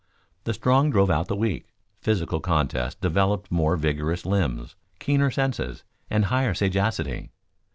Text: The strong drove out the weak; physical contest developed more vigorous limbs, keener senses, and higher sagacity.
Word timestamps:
The 0.45 0.53
strong 0.55 0.89
drove 0.89 1.11
out 1.11 1.27
the 1.27 1.35
weak; 1.35 1.67
physical 1.99 2.39
contest 2.39 3.01
developed 3.01 3.51
more 3.51 3.77
vigorous 3.77 4.25
limbs, 4.25 4.73
keener 4.97 5.29
senses, 5.29 5.83
and 6.09 6.25
higher 6.25 6.55
sagacity. 6.55 7.29